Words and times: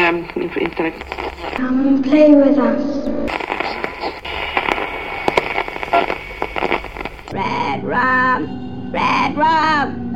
um, 0.00 0.24
of 0.24 0.56
Come 1.56 1.88
and 1.88 2.04
play 2.04 2.34
with 2.34 2.58
us. 2.58 3.06
Red 7.32 7.84
rum, 7.84 8.92
red 8.92 9.36
rum. 9.36 10.10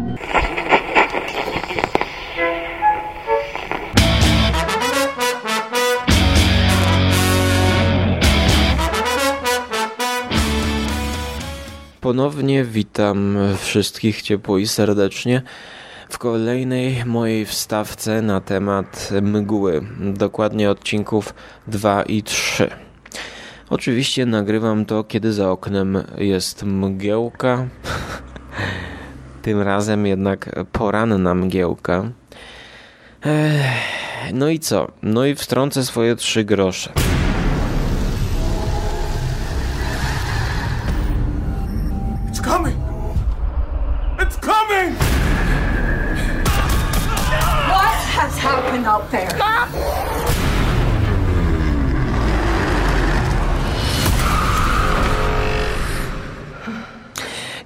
Ponownie 12.01 12.65
witam 12.65 13.39
wszystkich 13.59 14.23
ciepło 14.23 14.59
i 14.59 14.67
serdecznie 14.67 15.43
w 16.09 16.19
kolejnej 16.19 17.05
mojej 17.05 17.47
wstawce 17.47 18.23
na 18.23 18.41
temat 18.41 19.11
mgły, 19.23 19.83
dokładnie 20.01 20.71
odcinków 20.71 21.35
2 21.67 22.03
i 22.03 22.23
3. 22.23 22.71
Oczywiście 23.71 24.27
nagrywam 24.27 24.85
to, 24.87 25.05
kiedy 25.05 25.33
za 25.33 25.51
oknem 25.51 25.99
jest 26.19 26.63
mgiełka. 26.63 27.67
Tym 29.43 29.61
razem 29.61 30.07
jednak 30.07 30.67
poranna 30.73 31.35
mgiełka. 31.35 32.05
No 34.33 34.49
i 34.49 34.59
co? 34.59 34.93
No 35.03 35.27
i 35.27 35.35
wtrącę 35.35 35.85
swoje 35.85 36.17
trzy 36.17 36.45
grosze. 36.45 36.93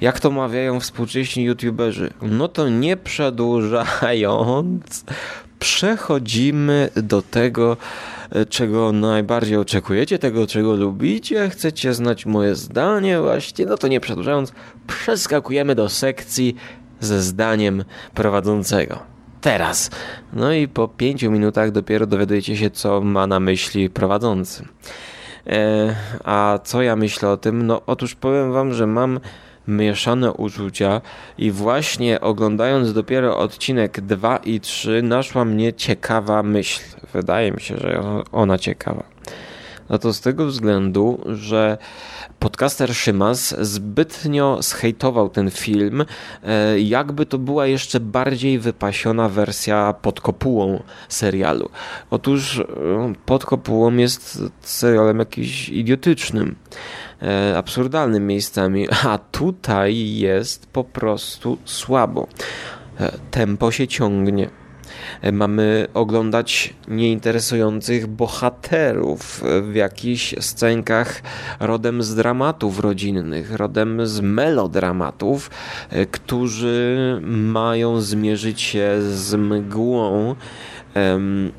Jak 0.01 0.21
to 0.21 0.31
mawiają 0.31 0.81
współcześni 0.81 1.45
youtuberzy, 1.45 2.11
no 2.23 2.49
to 2.49 2.69
nie 2.69 2.97
przedłużając, 2.97 5.05
przechodzimy 5.59 6.89
do 6.97 7.23
tego, 7.23 7.77
e, 8.31 8.47
czego 8.47 8.93
najbardziej 8.93 9.57
oczekujecie, 9.57 10.19
tego, 10.19 10.47
czego 10.47 10.77
lubicie, 10.77 11.51
chcecie 11.51 11.95
znać 11.95 12.27
moje 12.27 12.55
zdanie 12.55 13.21
właśnie, 13.21 13.67
no 13.67 13.77
to 13.77 13.89
nie 13.89 14.01
przedłużając, 14.01 14.53
przeskakujemy 14.87 15.75
do 15.75 15.89
sekcji 15.89 16.57
ze 17.01 17.23
zdaniem 17.23 17.85
prowadzącego. 18.15 18.99
Teraz. 19.41 19.91
No 20.33 20.53
i 20.53 20.69
po 20.69 20.89
pięciu 20.89 21.31
minutach 21.31 21.71
dopiero 21.71 22.07
dowiadujecie 22.07 22.57
się, 22.57 22.71
co 22.71 23.01
ma 23.01 23.27
na 23.27 23.41
myśli 23.41 23.91
prowadzący. 23.91 24.65
E, 25.47 25.97
a 26.25 26.59
co 26.65 26.83
ja 26.83 26.97
myślę 26.97 27.31
o 27.31 27.37
tym? 27.37 27.67
No 27.67 27.83
otóż 27.87 28.15
powiem 28.15 28.53
wam, 28.53 28.75
że 28.75 28.87
mam 28.87 29.21
mieszane 29.69 30.33
uczucia 30.33 31.01
i 31.39 31.51
właśnie 31.51 32.21
oglądając 32.21 32.93
dopiero 32.93 33.39
odcinek 33.39 34.01
2 34.01 34.37
i 34.37 34.61
3 34.61 35.03
naszła 35.03 35.45
mnie 35.45 35.73
ciekawa 35.73 36.43
myśl. 36.43 36.81
Wydaje 37.13 37.53
mi 37.53 37.61
się, 37.61 37.77
że 37.77 38.03
ona 38.33 38.59
ciekawa. 38.59 39.03
No 39.89 39.99
to 39.99 40.13
z 40.13 40.21
tego 40.21 40.47
względu, 40.47 41.21
że 41.27 41.79
podcaster 42.39 42.95
Szymas 42.95 43.55
zbytnio 43.61 44.63
zhejtował 44.63 45.29
ten 45.29 45.51
film, 45.51 46.05
e, 46.45 46.81
jakby 46.81 47.27
to 47.27 47.39
była 47.39 47.67
jeszcze 47.67 48.01
bardziej 48.01 48.59
wypasiona 48.59 49.29
wersja 49.29 49.95
pod 50.03 50.21
kopułą 50.21 50.83
serialu. 51.09 51.71
Otóż 52.11 52.59
e, 52.59 52.65
pod 53.27 53.45
kopułą 53.45 53.97
jest 53.97 54.43
serialem 54.61 55.19
jakiś 55.19 55.69
idiotycznym, 55.69 56.57
e, 57.23 57.59
absurdalnym 57.59 58.27
miejscami, 58.27 58.89
a 59.05 59.19
tutaj 59.19 60.17
jest 60.17 60.67
po 60.67 60.85
prostu 60.85 61.59
słabo. 61.65 62.27
Tempo 63.31 63.71
się 63.71 63.89
ciągnie 63.89 64.51
mamy 65.33 65.87
oglądać 65.95 66.75
nieinteresujących 66.89 68.07
bohaterów 68.07 69.43
w 69.63 69.75
jakichś 69.75 70.35
scenkach 70.41 71.23
rodem 71.61 72.03
z 72.03 72.15
dramatów 72.15 72.81
rodzinnych, 72.81 73.55
rodem 73.55 74.07
z 74.07 74.21
melodramatów, 74.21 75.51
którzy 76.11 76.97
mają 77.27 78.01
zmierzyć 78.01 78.61
się 78.61 78.99
z 79.01 79.35
mgłą 79.35 80.35
em, 80.95 81.53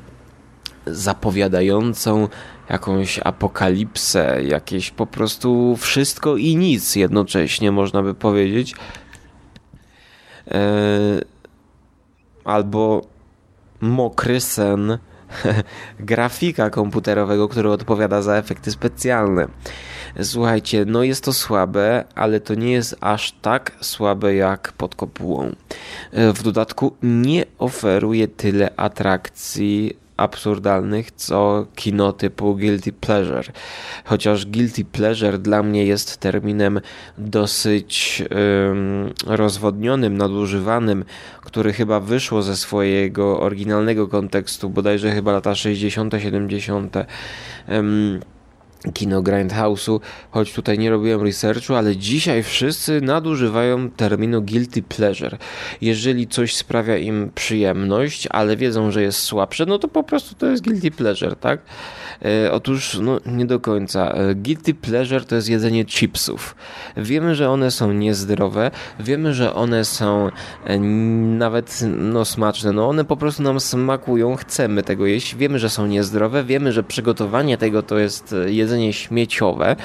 zapowiadającą 0.86 2.28
jakąś 2.70 3.20
apokalipsę, 3.24 4.42
jakieś 4.42 4.90
po 4.90 5.06
prostu 5.06 5.76
wszystko 5.76 6.36
i 6.36 6.56
nic 6.56 6.96
jednocześnie, 6.96 7.72
można 7.72 8.02
by 8.02 8.14
powiedzieć. 8.14 8.74
E, 10.50 10.60
albo 12.44 13.02
mokry 13.80 14.40
sen 14.40 14.98
grafika 16.00 16.70
komputerowego, 16.70 17.48
który 17.48 17.70
odpowiada 17.70 18.22
za 18.22 18.36
efekty 18.36 18.70
specjalne. 18.70 19.48
Słuchajcie, 20.22 20.84
no 20.84 21.02
jest 21.02 21.24
to 21.24 21.32
słabe, 21.32 22.04
ale 22.14 22.40
to 22.40 22.54
nie 22.54 22.72
jest 22.72 22.96
aż 23.00 23.32
tak 23.32 23.72
słabe 23.80 24.34
jak 24.34 24.72
pod 24.72 24.94
kopułą. 24.94 25.54
W 26.12 26.42
dodatku 26.42 26.96
nie 27.02 27.44
oferuje 27.58 28.28
tyle 28.28 28.70
atrakcji 28.76 29.96
absurdalnych, 30.20 31.10
co 31.10 31.66
kino 31.74 32.12
typu 32.12 32.56
Guilty 32.56 32.92
Pleasure. 32.92 33.52
Chociaż 34.04 34.46
Guilty 34.46 34.84
Pleasure 34.84 35.38
dla 35.38 35.62
mnie 35.62 35.86
jest 35.86 36.16
terminem 36.16 36.80
dosyć 37.18 38.22
um, 38.30 39.12
rozwodnionym, 39.26 40.16
nadużywanym, 40.16 41.04
który 41.42 41.72
chyba 41.72 42.00
wyszło 42.00 42.42
ze 42.42 42.56
swojego 42.56 43.40
oryginalnego 43.40 44.08
kontekstu, 44.08 44.70
bodajże 44.70 45.12
chyba 45.12 45.32
lata 45.32 45.54
60., 45.54 46.14
70. 46.18 46.96
Um, 47.68 48.20
kino 48.94 49.22
Grindhouse'u, 49.22 50.00
choć 50.30 50.52
tutaj 50.52 50.78
nie 50.78 50.90
robiłem 50.90 51.22
researchu, 51.22 51.74
ale 51.74 51.96
dzisiaj 51.96 52.42
wszyscy 52.42 53.00
nadużywają 53.00 53.90
terminu 53.90 54.42
guilty 54.42 54.82
pleasure. 54.82 55.38
Jeżeli 55.80 56.28
coś 56.28 56.56
sprawia 56.56 56.96
im 56.96 57.30
przyjemność, 57.34 58.28
ale 58.30 58.56
wiedzą, 58.56 58.90
że 58.90 59.02
jest 59.02 59.18
słabsze, 59.18 59.66
no 59.66 59.78
to 59.78 59.88
po 59.88 60.02
prostu 60.02 60.34
to 60.34 60.46
jest 60.46 60.64
guilty 60.64 60.90
pleasure, 60.90 61.36
tak? 61.36 61.60
E, 62.24 62.52
otóż, 62.52 62.98
no 63.02 63.20
nie 63.26 63.46
do 63.46 63.60
końca. 63.60 64.12
E, 64.12 64.34
guilty 64.34 64.74
pleasure 64.74 65.24
to 65.24 65.34
jest 65.36 65.48
jedzenie 65.48 65.84
chipsów. 65.84 66.56
Wiemy, 66.96 67.34
że 67.34 67.50
one 67.50 67.70
są 67.70 67.92
niezdrowe, 67.92 68.70
wiemy, 69.00 69.34
że 69.34 69.54
one 69.54 69.84
są 69.84 70.30
e, 70.64 70.78
nawet 71.38 71.80
no 71.96 72.24
smaczne, 72.24 72.72
no 72.72 72.88
one 72.88 73.04
po 73.04 73.16
prostu 73.16 73.42
nam 73.42 73.60
smakują, 73.60 74.36
chcemy 74.36 74.82
tego 74.82 75.06
jeść, 75.06 75.36
wiemy, 75.36 75.58
że 75.58 75.70
są 75.70 75.86
niezdrowe, 75.86 76.44
wiemy, 76.44 76.72
że 76.72 76.82
przygotowanie 76.82 77.58
tego 77.58 77.82
to 77.82 77.98
jest 77.98 78.34
jedzenie 78.46 78.69
jedzenie 78.70 78.92
śmieciowe, 78.92 79.76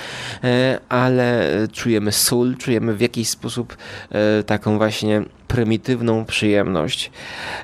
e, 0.44 0.80
ale 0.90 1.52
czujemy 1.72 2.12
sól, 2.12 2.56
czujemy 2.58 2.94
w 2.94 3.02
jakiś 3.02 3.30
sposób 3.30 3.78
e, 4.12 4.44
taką 4.44 4.78
właśnie 4.78 5.22
prymitywną 5.48 6.26
przyjemność. 6.26 7.12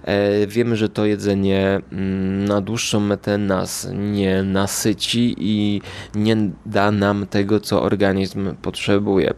E, 0.04 0.48
wiemy, 0.48 0.76
że 0.76 0.90
to 0.90 1.06
jedzenie 1.06 1.80
mm, 1.92 2.46
na 2.46 2.62
dłuższą 2.62 3.00
metę 3.00 3.38
nas 3.38 3.88
nie 3.94 4.44
nasyci 4.44 5.36
i 5.38 5.82
nie 6.16 6.38
da 6.66 6.92
nam 6.92 7.28
tego, 7.28 7.60
co 7.60 7.82
organizm 7.82 8.56
potrzebuje. 8.56 9.34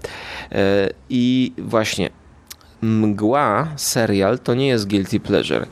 I 1.09 1.53
właśnie 1.57 2.09
Mgła, 2.81 3.67
serial, 3.75 4.39
to 4.39 4.53
nie 4.53 4.67
jest 4.67 4.87
guilty 4.87 5.19
pleasure. 5.19 5.65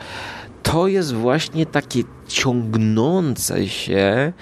To 0.63 0.87
jest 0.87 1.13
właśnie 1.13 1.65
takie 1.65 2.03
ciągnące 2.27 3.67
się 3.67 4.33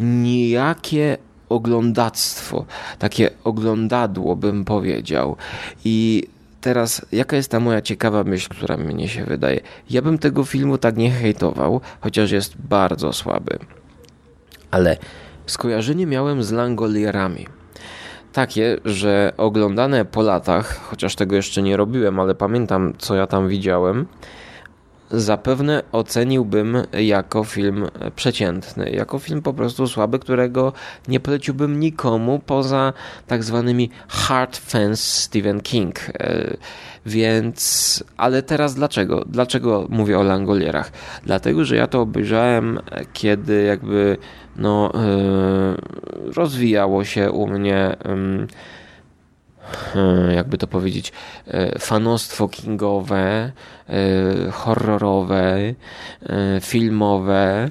niejakie 0.00 1.18
oglądactwo, 1.48 2.64
takie 2.98 3.30
oglądadło 3.44 4.36
bym 4.36 4.64
powiedział. 4.64 5.36
I 5.84 6.26
teraz, 6.60 7.06
jaka 7.12 7.36
jest 7.36 7.50
ta 7.50 7.60
moja 7.60 7.82
ciekawa 7.82 8.24
myśl, 8.24 8.48
która 8.48 8.76
mnie 8.76 9.08
się 9.08 9.24
wydaje? 9.24 9.60
Ja 9.90 10.02
bym 10.02 10.18
tego 10.18 10.44
filmu 10.44 10.78
tak 10.78 10.96
nie 10.96 11.10
hejtował, 11.10 11.80
chociaż 12.00 12.30
jest 12.30 12.56
bardzo 12.56 13.12
słaby. 13.12 13.58
Ale 14.70 14.96
skojarzenie 15.46 16.06
miałem 16.06 16.42
z 16.42 16.52
Langolierami. 16.52 17.46
Takie, 18.32 18.76
że 18.84 19.32
oglądane 19.36 20.04
po 20.04 20.22
latach, 20.22 20.80
chociaż 20.90 21.14
tego 21.14 21.36
jeszcze 21.36 21.62
nie 21.62 21.76
robiłem, 21.76 22.20
ale 22.20 22.34
pamiętam, 22.34 22.92
co 22.98 23.14
ja 23.14 23.26
tam 23.26 23.48
widziałem, 23.48 24.06
zapewne 25.12 25.82
oceniłbym 25.92 26.76
jako 26.92 27.44
film 27.44 27.86
przeciętny, 28.16 28.90
jako 28.90 29.18
film 29.18 29.42
po 29.42 29.52
prostu 29.52 29.86
słaby, 29.86 30.18
którego 30.18 30.72
nie 31.08 31.20
poleciłbym 31.20 31.80
nikomu 31.80 32.40
poza 32.46 32.92
tak 33.26 33.44
zwanymi 33.44 33.90
hard 34.08 34.56
fans 34.56 35.04
Stephen 35.04 35.60
King. 35.60 36.00
E, 36.08 36.56
więc, 37.06 38.04
ale 38.16 38.42
teraz 38.42 38.74
dlaczego? 38.74 39.24
Dlaczego 39.26 39.86
mówię 39.88 40.18
o 40.18 40.22
Langolierach? 40.22 40.92
Dlatego, 41.24 41.64
że 41.64 41.76
ja 41.76 41.86
to 41.86 42.00
obejrzałem, 42.00 42.80
kiedy 43.12 43.62
jakby 43.62 44.16
no, 44.56 44.92
yy, 44.94 46.32
rozwijało 46.32 47.04
się 47.04 47.30
u 47.30 47.46
mnie. 47.46 47.96
Yy, 49.94 50.34
jakby 50.34 50.58
to 50.58 50.66
powiedzieć, 50.66 51.12
fanostwo 51.78 52.48
kingowe, 52.48 53.52
horrorowe, 54.52 55.74
filmowe. 56.60 57.70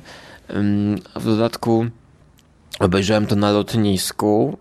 W 1.15 1.25
dodatku 1.25 1.85
obejrzałem 2.79 3.27
to 3.27 3.35
na 3.35 3.51
lotnisku. 3.51 4.57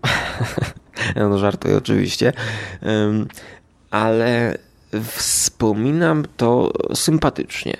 no 1.15 1.37
żartuję 1.37 1.77
oczywiście 1.77 2.33
ale 3.91 4.57
wspominam 5.03 6.25
to 6.37 6.71
sympatycznie 6.93 7.77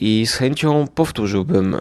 i 0.00 0.26
z 0.26 0.34
chęcią 0.34 0.86
powtórzyłbym 0.94 1.74
e, 1.74 1.80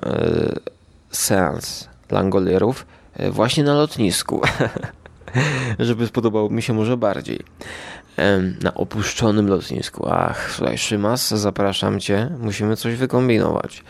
seans 1.11 1.87
Langolierów 2.11 2.85
e, 3.13 3.31
właśnie 3.31 3.63
na 3.63 3.73
lotnisku, 3.73 4.41
żeby 5.79 6.07
spodobało 6.07 6.49
mi 6.49 6.61
się 6.61 6.73
może 6.73 6.97
bardziej. 6.97 7.39
Na 8.63 8.73
opuszczonym 8.73 9.47
lotnisku. 9.47 10.07
Ach, 10.09 10.51
słuchaj, 10.51 10.77
Szymas, 10.77 11.29
zapraszam 11.29 11.99
cię, 11.99 12.29
musimy 12.39 12.75
coś 12.75 12.95
wykombinować. 12.95 13.83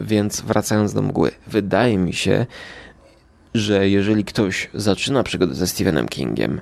Więc 0.00 0.40
wracając 0.40 0.94
do 0.94 1.02
mgły, 1.02 1.30
wydaje 1.46 1.98
mi 1.98 2.12
się, 2.12 2.46
że 3.54 3.88
jeżeli 3.88 4.24
ktoś 4.24 4.70
zaczyna 4.74 5.22
przygodę 5.22 5.54
ze 5.54 5.66
Stephenem 5.66 6.08
Kingiem, 6.08 6.60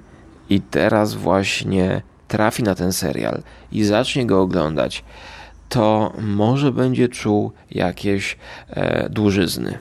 i 0.51 0.61
teraz 0.61 1.15
właśnie 1.15 2.03
trafi 2.29 2.63
na 2.63 2.75
ten 2.75 2.93
serial 2.93 3.43
i 3.73 3.85
zacznie 3.85 4.27
go 4.27 4.41
oglądać, 4.41 5.05
to 5.69 6.13
może 6.19 6.73
będzie 6.73 7.09
czuł 7.09 7.53
jakieś 7.71 8.37
e, 8.71 9.09
dłużyzny. 9.09 9.79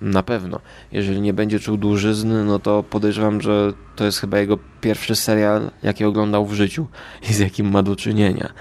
Na 0.00 0.22
pewno. 0.22 0.60
Jeżeli 0.92 1.20
nie 1.20 1.32
będzie 1.32 1.60
czuł 1.60 1.76
dłużyzny, 1.76 2.44
no 2.44 2.58
to 2.58 2.82
podejrzewam, 2.82 3.40
że 3.40 3.72
to 3.96 4.04
jest 4.04 4.18
chyba 4.18 4.38
jego 4.38 4.58
pierwszy 4.80 5.16
serial, 5.16 5.70
jaki 5.82 6.04
oglądał 6.04 6.46
w 6.46 6.54
życiu 6.54 6.86
i 7.30 7.34
z 7.34 7.38
jakim 7.38 7.70
ma 7.70 7.82
do 7.82 7.96
czynienia. 7.96 8.52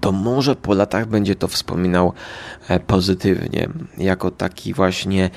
To 0.00 0.12
może 0.12 0.56
po 0.56 0.74
latach 0.74 1.06
będzie 1.06 1.34
to 1.34 1.48
wspominał 1.48 2.12
e, 2.68 2.80
pozytywnie, 2.80 3.68
jako 3.98 4.30
taki 4.30 4.74
właśnie 4.74 5.30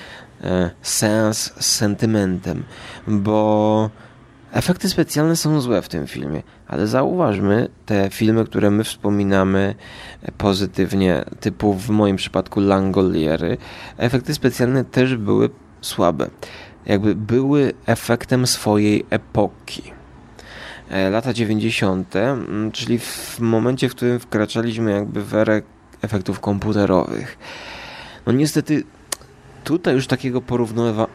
e, 0.44 0.72
sens 0.82 1.54
z 1.60 1.66
sentymentem, 1.66 2.64
bo 3.08 3.90
Efekty 4.56 4.90
specjalne 4.90 5.36
są 5.36 5.62
złe 5.62 5.82
w 5.82 5.90
tym 5.90 6.08
filmie, 6.08 6.44
ale 6.68 6.88
zauważmy 6.88 7.70
te 7.86 8.10
filmy, 8.10 8.46
które 8.46 8.72
my 8.72 8.84
wspominamy 8.84 9.76
pozytywnie, 10.38 11.26
typu 11.40 11.74
w 11.74 11.90
moim 11.90 12.16
przypadku 12.16 12.60
Langoliery. 12.60 13.58
Efekty 13.98 14.34
specjalne 14.34 14.86
też 14.86 15.16
były 15.16 15.50
słabe. 15.82 16.30
Jakby 16.86 17.16
były 17.16 17.74
efektem 17.86 18.48
swojej 18.48 19.06
epoki. 19.10 19.84
E, 20.90 21.10
lata 21.10 21.34
90., 21.34 22.16
mm, 22.16 22.72
czyli 22.72 23.00
w 23.00 23.40
momencie, 23.40 23.90
w 23.90 23.96
którym 23.96 24.20
wkraczaliśmy 24.20 24.92
jakby 24.92 25.24
w 25.24 25.36
erę 25.36 25.62
efektów 26.02 26.40
komputerowych. 26.40 27.38
No 28.26 28.34
niestety 28.34 28.84
Tutaj 29.66 29.94
już 29.94 30.08
takiego 30.08 30.42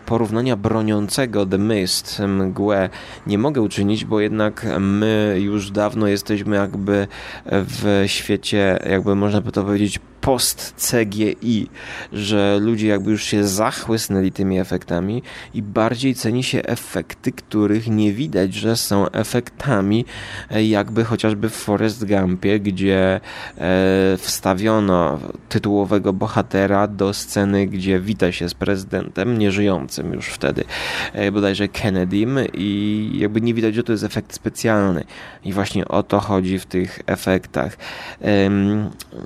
porównania 0.06 0.56
broniącego 0.56 1.46
The 1.46 1.58
Mist, 1.58 2.22
mgłę, 2.28 2.88
nie 3.26 3.38
mogę 3.38 3.60
uczynić, 3.62 4.04
bo 4.04 4.20
jednak 4.20 4.66
my 4.80 5.36
już 5.40 5.70
dawno 5.70 6.06
jesteśmy 6.06 6.56
jakby 6.56 7.06
w 7.46 8.04
świecie, 8.06 8.78
jakby 8.90 9.14
można 9.14 9.40
by 9.40 9.52
to 9.52 9.64
powiedzieć, 9.64 10.00
post-CGI, 10.20 11.68
że 12.12 12.58
ludzie 12.60 12.88
jakby 12.88 13.10
już 13.10 13.24
się 13.24 13.44
zachłysnęli 13.44 14.32
tymi 14.32 14.58
efektami 14.58 15.22
i 15.54 15.62
bardziej 15.62 16.14
ceni 16.14 16.42
się 16.42 16.62
efekty, 16.62 17.32
których 17.32 17.88
nie 17.88 18.12
widać, 18.12 18.54
że 18.54 18.76
są 18.76 19.10
efektami, 19.10 20.04
jakby 20.50 21.04
chociażby 21.04 21.48
w 21.48 21.54
Forest 21.54 22.06
Gumpie, 22.06 22.60
gdzie 22.60 23.20
e, 23.58 24.16
wstawiono 24.18 25.18
tytułowego 25.48 26.12
bohatera 26.12 26.86
do 26.86 27.14
sceny, 27.14 27.66
gdzie 27.66 28.00
wita 28.00 28.32
się 28.32 28.39
z 28.48 28.54
prezydentem, 28.54 29.38
nieżyjącym 29.38 30.12
już 30.12 30.26
wtedy, 30.26 30.64
e, 31.12 31.32
bodajże 31.32 31.68
Kennedym 31.68 32.38
i 32.54 33.10
jakby 33.14 33.40
nie 33.40 33.54
widać, 33.54 33.74
że 33.74 33.82
to 33.82 33.92
jest 33.92 34.04
efekt 34.04 34.34
specjalny 34.34 35.04
i 35.44 35.52
właśnie 35.52 35.88
o 35.88 36.02
to 36.02 36.20
chodzi 36.20 36.58
w 36.58 36.66
tych 36.66 37.00
efektach. 37.06 37.76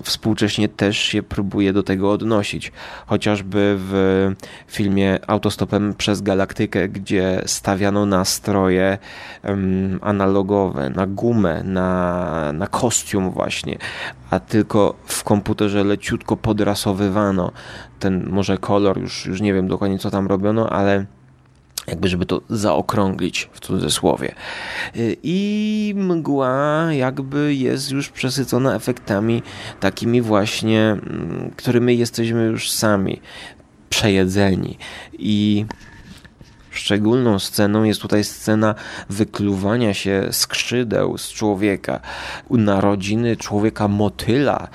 Współcześnie 0.03 0.69
też 0.69 0.99
się 0.99 1.23
próbuje 1.23 1.73
do 1.73 1.83
tego 1.83 2.13
odnosić. 2.13 2.73
Chociażby 3.07 3.77
w 3.79 4.33
filmie 4.69 5.19
Autostopem 5.27 5.95
przez 5.95 6.23
Galaktykę, 6.23 6.89
gdzie 6.89 7.43
stawiano 7.47 8.07
nastroje 8.07 8.99
um, 9.45 9.99
analogowe, 10.03 10.91
na 10.91 11.07
gumę, 11.07 11.63
na, 11.65 12.53
na 12.53 12.67
kostium 12.67 13.31
właśnie, 13.31 13.79
a 14.35 14.41
tylko 14.41 14.95
w 15.05 15.25
komputerze 15.25 15.85
leciutko 15.85 16.37
podrasowywano 16.37 17.53
ten 17.99 18.31
może 18.31 18.59
kolor, 18.59 19.01
już, 19.01 19.27
już 19.27 19.41
nie 19.41 19.55
wiem 19.55 19.69
dokładnie 19.69 19.99
co 19.99 20.11
tam 20.11 20.27
robiono, 20.27 20.71
ale 20.71 21.05
jakby 21.87 22.09
żeby 22.09 22.27
to 22.27 22.41
zaokrąglić 22.51 23.49
w 23.53 23.61
cudzysłowie. 23.61 24.35
Y, 24.97 25.17
I 25.23 25.95
mgła 25.97 26.89
jakby 26.93 27.55
jest 27.55 27.91
już 27.91 28.09
przesycona 28.09 28.75
efektami 28.75 29.43
takimi 29.81 30.23
właśnie, 30.23 30.81
mm, 30.81 31.51
którymi 31.57 31.99
jesteśmy 31.99 32.45
już 32.45 32.71
sami 32.71 33.21
przejedzeni. 33.91 34.79
I 35.19 35.67
Szczególną 36.75 37.39
sceną 37.39 37.83
jest 37.83 38.01
tutaj 38.01 38.25
scena 38.25 38.75
wykluwania 39.11 39.95
się 39.95 40.29
skrzydeł 40.31 41.19
z 41.19 41.29
człowieka, 41.29 42.01
narodziny 42.51 43.37
człowieka 43.37 43.89
motyla. 43.89 44.69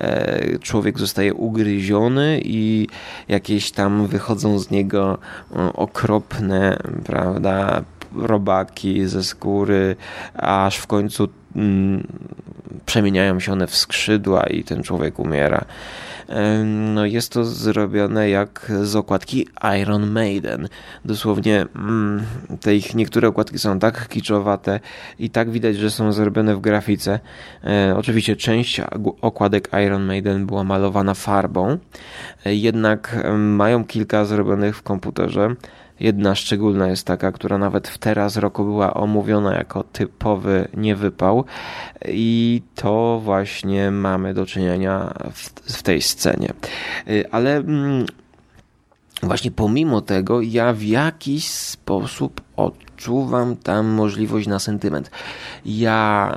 E, 0.00 0.58
człowiek 0.58 0.98
zostaje 0.98 1.34
ugryziony 1.34 2.40
i 2.44 2.88
jakieś 3.28 3.70
tam 3.70 4.06
wychodzą 4.06 4.58
z 4.58 4.70
niego 4.70 5.18
okropne, 5.74 6.78
prawda, 7.04 7.82
robaki 8.16 9.06
ze 9.06 9.24
skóry, 9.24 9.96
aż 10.34 10.76
w 10.76 10.86
końcu 10.86 11.28
mm, 11.56 12.06
przemieniają 12.86 13.40
się 13.40 13.52
one 13.52 13.66
w 13.66 13.76
skrzydła 13.76 14.42
i 14.42 14.64
ten 14.64 14.82
człowiek 14.82 15.18
umiera. 15.18 15.64
No 16.64 17.06
jest 17.06 17.32
to 17.32 17.44
zrobione 17.44 18.30
jak 18.30 18.72
z 18.82 18.96
okładki 18.96 19.48
Iron 19.82 20.10
Maiden. 20.10 20.68
Dosłownie 21.04 21.66
mm, 21.76 22.22
te 22.60 22.76
ich 22.76 22.94
niektóre 22.94 23.28
okładki 23.28 23.58
są 23.58 23.78
tak 23.78 24.08
kiczowate 24.08 24.80
i 25.18 25.30
tak 25.30 25.50
widać, 25.50 25.76
że 25.76 25.90
są 25.90 26.12
zrobione 26.12 26.56
w 26.56 26.60
grafice. 26.60 27.20
E, 27.64 27.94
oczywiście 27.96 28.36
część 28.36 28.80
okładek 29.20 29.68
Iron 29.86 30.02
Maiden 30.02 30.46
była 30.46 30.64
malowana 30.64 31.14
farbą, 31.14 31.78
e, 32.46 32.54
jednak 32.54 33.26
mają 33.36 33.84
kilka 33.84 34.24
zrobionych 34.24 34.76
w 34.76 34.82
komputerze. 34.82 35.54
Jedna 36.00 36.34
szczególna 36.34 36.88
jest 36.88 37.06
taka, 37.06 37.32
która 37.32 37.58
nawet 37.58 37.88
w 37.88 37.98
teraz 37.98 38.36
roku 38.36 38.64
była 38.64 38.94
omówiona 38.94 39.54
jako 39.54 39.82
typowy 39.82 40.68
niewypał 40.76 41.44
i 42.08 42.62
to 42.74 43.20
właśnie 43.24 43.90
mamy 43.90 44.34
do 44.34 44.46
czynienia 44.46 45.14
w, 45.32 45.50
w 45.76 45.82
tej 45.82 46.02
scenie. 46.02 46.52
Y, 47.08 47.24
ale 47.30 47.56
mm, 47.56 48.06
właśnie 49.22 49.50
pomimo 49.50 50.00
tego 50.00 50.40
ja 50.40 50.72
w 50.72 50.82
jakiś 50.82 51.48
sposób 51.48 52.40
odczuwam 52.56 53.56
tam 53.56 53.86
możliwość 53.86 54.46
na 54.46 54.58
sentyment. 54.58 55.10
Ja 55.64 56.32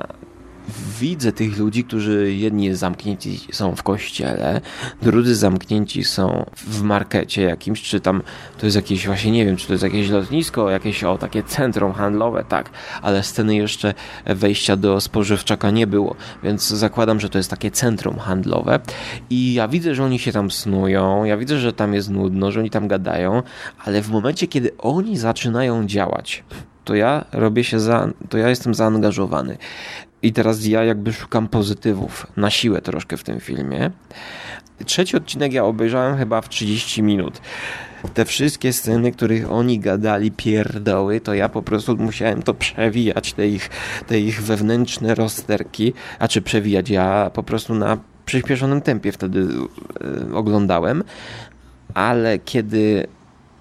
widzę 1.00 1.32
tych 1.32 1.58
ludzi, 1.58 1.84
którzy 1.84 2.34
jedni 2.34 2.74
zamknięci 2.74 3.40
są 3.52 3.76
w 3.76 3.82
kościele, 3.82 4.60
drudzy 5.02 5.34
zamknięci 5.34 6.04
są 6.04 6.46
w 6.56 6.82
markecie 6.82 7.42
jakimś, 7.42 7.82
czy 7.82 8.00
tam 8.00 8.22
to 8.58 8.66
jest 8.66 8.76
jakieś 8.76 9.06
właśnie, 9.06 9.30
nie 9.30 9.46
wiem, 9.46 9.56
czy 9.56 9.66
to 9.66 9.72
jest 9.72 9.84
jakieś 9.84 10.08
lotnisko, 10.08 10.70
jakieś 10.70 11.04
o 11.04 11.18
takie 11.18 11.42
centrum 11.42 11.92
handlowe, 11.92 12.44
tak, 12.48 12.70
ale 13.02 13.22
sceny 13.22 13.56
jeszcze 13.56 13.94
wejścia 14.26 14.76
do 14.76 15.00
spożywczaka 15.00 15.70
nie 15.70 15.86
było, 15.86 16.16
więc 16.42 16.68
zakładam, 16.68 17.20
że 17.20 17.28
to 17.28 17.38
jest 17.38 17.50
takie 17.50 17.70
centrum 17.70 18.18
handlowe. 18.18 18.80
I 19.30 19.54
ja 19.54 19.68
widzę, 19.68 19.94
że 19.94 20.04
oni 20.04 20.18
się 20.18 20.32
tam 20.32 20.50
snują, 20.50 21.24
ja 21.24 21.36
widzę, 21.36 21.58
że 21.58 21.72
tam 21.72 21.94
jest 21.94 22.10
nudno, 22.10 22.50
że 22.50 22.60
oni 22.60 22.70
tam 22.70 22.88
gadają, 22.88 23.42
ale 23.84 24.02
w 24.02 24.10
momencie, 24.10 24.46
kiedy 24.46 24.70
oni 24.78 25.18
zaczynają 25.18 25.86
działać, 25.86 26.44
to 26.84 26.94
ja 26.94 27.24
robię 27.32 27.64
się 27.64 27.80
za, 27.80 28.08
to 28.28 28.38
ja 28.38 28.48
jestem 28.48 28.74
zaangażowany 28.74 29.58
I 30.22 30.32
teraz 30.32 30.66
ja 30.66 30.84
jakby 30.84 31.12
szukam 31.12 31.48
pozytywów 31.48 32.26
na 32.36 32.50
siłę 32.50 32.80
troszkę 32.80 33.16
w 33.16 33.24
tym 33.24 33.40
filmie. 33.40 33.90
Trzeci 34.84 35.16
odcinek 35.16 35.52
ja 35.52 35.64
obejrzałem 35.64 36.16
chyba 36.16 36.40
w 36.40 36.48
30 36.48 37.02
minut. 37.02 37.40
Te 38.14 38.24
wszystkie 38.24 38.72
sceny, 38.72 39.12
których 39.12 39.52
oni 39.52 39.78
gadali 39.78 40.30
pierdoły, 40.30 41.20
to 41.20 41.34
ja 41.34 41.48
po 41.48 41.62
prostu 41.62 41.96
musiałem 41.96 42.42
to 42.42 42.54
przewijać, 42.54 43.32
te 43.32 43.48
ich, 43.48 43.70
te 44.06 44.20
ich 44.20 44.42
wewnętrzne 44.42 45.14
rozterki, 45.14 45.92
a 46.18 46.28
czy 46.28 46.42
przewijać, 46.42 46.90
ja 46.90 47.30
po 47.34 47.42
prostu 47.42 47.74
na 47.74 47.98
przyspieszonym 48.26 48.80
tempie 48.80 49.12
wtedy 49.12 49.46
e, 50.30 50.34
oglądałem, 50.34 51.04
ale 51.94 52.38
kiedy 52.38 53.06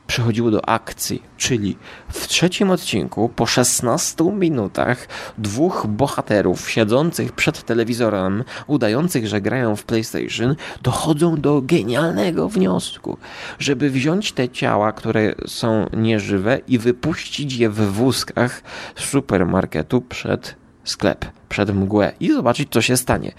przechodziło 0.10 0.51
do 0.51 0.70
akcji, 0.70 1.24
czyli 1.38 1.78
w 2.12 2.28
trzecim 2.28 2.72
odcinku 2.72 3.30
po 3.36 3.46
16 3.46 4.24
minutach 4.24 5.08
dwóch 5.38 5.88
bohaterów 5.88 6.70
siedzących 6.70 7.32
przed 7.32 7.63
telewizorem, 7.63 8.44
udających, 8.68 9.28
że 9.28 9.42
grają 9.42 9.75
w 9.75 9.84
PlayStation, 9.84 10.56
dochodzą 10.82 11.42
do 11.42 11.62
genialnego 11.62 12.50
wniosku, 12.50 13.18
żeby 13.60 13.89
wziąć 13.89 14.32
te 14.32 14.50
ciała, 14.50 14.92
które 14.92 15.36
są 15.48 15.89
nieżywe 15.94 16.60
i 16.68 16.78
wypuścić 16.78 17.54
je 17.54 17.70
w 17.70 17.92
wózkach 17.92 18.62
z 18.96 19.04
supermarketu 19.04 20.01
przed 20.01 20.56
sklep, 20.84 21.25
przed 21.50 21.75
mgłę 21.75 22.12
i 22.20 22.34
zobaczyć, 22.34 22.70
co 22.72 22.82
się 22.82 22.98
stanie. 22.98 23.32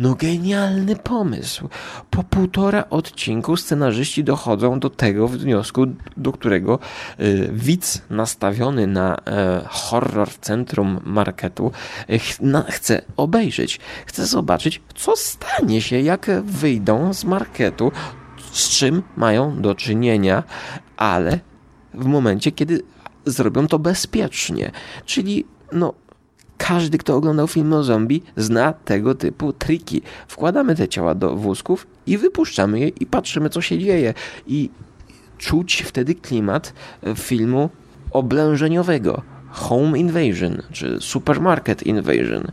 No 0.00 0.14
genialny 0.14 0.96
pomysł. 0.96 1.68
Po 2.10 2.22
półtora 2.22 2.84
odcinku 2.90 3.56
scenarzyści 3.56 4.24
dochodzą 4.24 4.80
do 4.80 4.90
tego 4.90 5.28
wniosku, 5.28 5.86
do 6.16 6.32
którego 6.32 6.78
y, 7.20 7.50
widz 7.52 8.02
nastawiony 8.10 8.86
na 8.86 9.16
y, 9.16 9.20
horror 9.68 10.28
centrum 10.40 11.00
marketu 11.04 11.72
ch 12.20 12.40
na, 12.40 12.62
chce 12.62 13.02
obejrzeć. 13.16 13.80
Chce 14.06 14.26
zobaczyć, 14.26 14.82
co 14.94 15.16
stanie 15.16 15.82
się, 15.82 16.00
jak 16.00 16.30
wyjdą 16.44 17.14
z 17.14 17.24
marketu, 17.24 17.92
z 18.52 18.68
czym 18.68 19.02
mają 19.16 19.62
do 19.62 19.74
czynienia, 19.74 20.42
ale 20.96 21.40
w 21.94 22.04
momencie, 22.04 22.52
kiedy 22.52 22.82
zrobią 23.26 23.66
to 23.66 23.78
bezpiecznie. 23.78 24.70
Czyli 25.04 25.44
no, 25.72 25.94
każdy, 26.60 26.98
kto 26.98 27.16
oglądał 27.16 27.48
film 27.48 27.72
o 27.72 27.82
zombie, 27.82 28.22
zna 28.36 28.72
tego 28.72 29.14
typu 29.14 29.52
triki. 29.52 30.02
Wkładamy 30.28 30.74
te 30.74 30.88
ciała 30.88 31.14
do 31.14 31.36
wózków 31.36 31.86
i 32.06 32.18
wypuszczamy 32.18 32.80
je 32.80 32.88
i 32.88 33.06
patrzymy, 33.06 33.50
co 33.50 33.60
się 33.60 33.78
dzieje. 33.78 34.14
I 34.46 34.70
czuć 35.38 35.82
wtedy 35.82 36.14
klimat 36.14 36.72
filmu 37.14 37.70
oblężeniowego. 38.10 39.22
Home 39.50 39.98
Invasion, 39.98 40.62
czy 40.72 40.96
Supermarket 41.00 41.82
Invasion. 41.82 42.50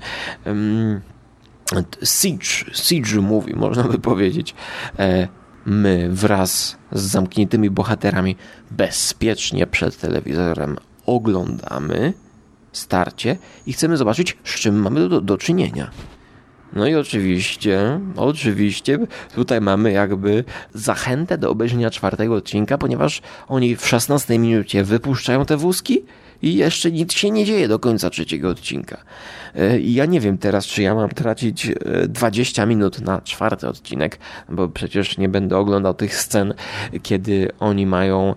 Siege, 2.04 2.74
siege 2.74 3.22
mówi, 3.22 3.56
można 3.56 3.84
by 3.84 4.00
powiedzieć. 4.00 4.56
E, 5.00 5.28
my 5.66 6.10
wraz 6.12 6.78
z 6.92 7.02
zamkniętymi 7.02 7.70
bohaterami 7.70 8.36
bezpiecznie 8.72 9.68
przed 9.68 9.98
telewizorem 9.98 10.78
oglądamy 11.06 12.14
starcie 12.78 13.38
i 13.66 13.74
chcemy 13.74 13.98
zobaczyć, 13.98 14.38
z 14.44 14.60
czym 14.60 14.82
mamy 14.82 15.10
do, 15.10 15.22
do 15.22 15.38
czynienia. 15.38 15.92
No 16.74 16.88
i 16.88 16.96
oczywiście, 16.96 18.00
oczywiście 18.16 19.00
tutaj 19.36 19.62
mamy 19.62 19.92
jakby 19.92 20.44
zachętę 20.74 21.38
do 21.38 21.50
obejrzenia 21.50 21.90
czwartego 21.90 22.36
odcinka, 22.36 22.78
ponieważ 22.78 23.22
oni 23.48 23.76
w 23.76 23.88
16 23.88 24.40
minucie 24.40 24.84
wypuszczają 24.84 25.46
te 25.46 25.58
wózki 25.58 26.04
i 26.42 26.56
jeszcze 26.56 26.92
nic 26.92 27.14
się 27.14 27.32
nie 27.32 27.46
dzieje 27.46 27.68
do 27.68 27.80
końca 27.80 28.10
trzeciego 28.10 28.50
odcinka. 28.50 28.98
E, 29.56 29.80
I 29.80 29.94
ja 29.94 30.06
nie 30.06 30.20
wiem 30.20 30.38
teraz, 30.38 30.66
czy 30.66 30.82
ja 30.82 30.96
mam 30.96 31.10
tracić 31.10 31.72
20 32.08 32.64
e, 32.64 32.66
minut 32.66 33.02
na 33.02 33.22
czwarty 33.22 33.68
odcinek, 33.68 34.20
bo 34.50 34.68
przecież 34.68 35.18
nie 35.18 35.30
będę 35.30 35.58
oglądał 35.58 35.94
tych 35.94 36.16
scen, 36.16 36.54
kiedy 37.04 37.50
oni 37.60 37.86
mają 37.86 38.36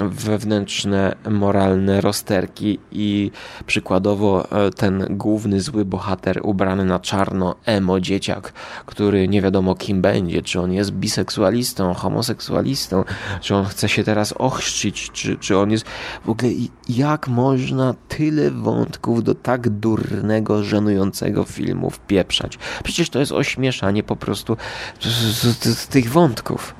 wewnętrzne, 0.00 1.16
moralne 1.30 2.00
rozterki 2.00 2.78
i 2.92 3.30
przykładowo 3.66 4.50
e, 4.50 4.70
ten 4.70 5.06
główny 5.10 5.60
zły 5.60 5.84
bohater 5.84 6.40
ubrany 6.42 6.84
na 6.84 6.98
czarno, 6.98 7.54
emo 7.64 8.00
dzieciak, 8.00 8.52
który 8.86 9.28
nie 9.28 9.42
wiadomo 9.42 9.74
kim 9.74 10.02
będzie, 10.02 10.42
czy 10.42 10.60
on 10.60 10.72
jest 10.72 10.90
biseksualistą, 10.90 11.94
homoseksualistą, 11.94 13.04
czy 13.40 13.54
on 13.54 13.64
chce 13.64 13.88
się 13.88 14.04
teraz 14.04 14.32
ochrzcić, 14.32 15.10
czy, 15.10 15.36
czy 15.36 15.58
on 15.58 15.70
jest 15.70 15.84
w 16.24 16.30
ogóle 16.30 16.52
jak 16.88 17.28
można 17.28 17.94
tyle 18.08 18.50
wątków 18.50 19.24
do 19.24 19.34
tak 19.34 19.68
durnego, 19.68 20.64
żenującego 20.64 21.44
filmu 21.44 21.90
wpieprzać? 21.90 22.58
Przecież 22.84 23.10
to 23.10 23.18
jest 23.18 23.32
ośmieszanie 23.32 24.02
po 24.02 24.16
prostu 24.16 24.56
z, 25.00 25.06
z, 25.06 25.78
z 25.78 25.88
tych 25.88 26.10
wątków 26.10 26.77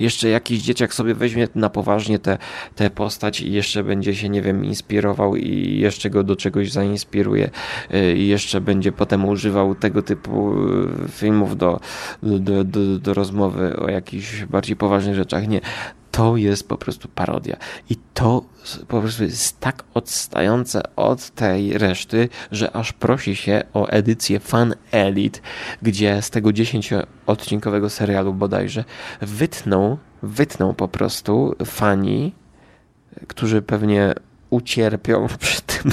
jeszcze 0.00 0.28
jakiś 0.28 0.62
dzieciak 0.62 0.94
sobie 0.94 1.14
weźmie 1.14 1.48
na 1.54 1.70
poważnie 1.70 2.18
tę 2.18 2.30
te, 2.30 2.38
te 2.74 2.90
postać 2.90 3.40
i 3.40 3.52
jeszcze 3.52 3.84
będzie 3.84 4.14
się, 4.14 4.28
nie 4.28 4.42
wiem, 4.42 4.64
inspirował 4.64 5.36
i 5.36 5.78
jeszcze 5.78 6.10
go 6.10 6.22
do 6.22 6.36
czegoś 6.36 6.72
zainspiruje 6.72 7.50
y, 7.94 8.16
i 8.16 8.28
jeszcze 8.28 8.60
będzie 8.60 8.92
potem 8.92 9.24
używał 9.24 9.74
tego 9.74 10.02
typu 10.02 10.52
y, 10.52 11.08
filmów 11.08 11.56
do, 11.56 11.80
do, 12.22 12.64
do, 12.64 12.98
do 12.98 13.14
rozmowy 13.14 13.76
o 13.76 13.90
jakichś 13.90 14.44
bardziej 14.44 14.76
poważnych 14.76 15.14
rzeczach. 15.14 15.48
Nie, 15.48 15.60
to 16.10 16.36
jest 16.36 16.68
po 16.68 16.76
prostu 16.76 17.08
parodia. 17.08 17.56
I 17.90 17.96
to 18.14 18.42
po 18.88 19.00
prostu 19.00 19.22
jest 19.22 19.60
tak 19.60 19.84
odstające 19.94 20.96
od 20.96 21.30
tej 21.30 21.78
reszty, 21.78 22.28
że 22.52 22.72
aż 22.72 22.92
prosi 22.92 23.36
się 23.36 23.62
o 23.72 23.86
edycję 23.88 24.40
Fan 24.40 24.74
Elite, 24.90 25.40
gdzie 25.82 26.22
z 26.22 26.30
tego 26.30 26.50
10-odcinkowego 26.50 27.88
serialu 27.88 28.34
bodajże 28.34 28.84
wytną, 29.20 29.96
wytną 30.22 30.74
po 30.74 30.88
prostu 30.88 31.54
fani, 31.64 32.32
którzy 33.28 33.62
pewnie 33.62 34.14
ucierpią 34.50 35.26
przy 35.40 35.62
tym 35.62 35.92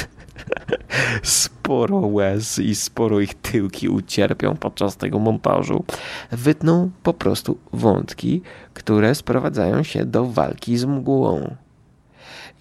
sporo 1.24 1.98
łez 1.98 2.60
i 2.60 2.76
sporo 2.76 3.20
ich 3.20 3.34
tyłki 3.34 3.90
ucierpią 3.90 4.56
podczas 4.56 4.98
tego 4.98 5.20
montażu, 5.20 5.84
wytną 6.32 6.92
po 7.04 7.14
prostu 7.14 7.58
wątki, 7.74 8.42
które 8.74 9.16
sprowadzają 9.16 9.84
się 9.84 10.06
do 10.06 10.26
walki 10.26 10.78
z 10.78 10.86
mgłą. 10.86 11.56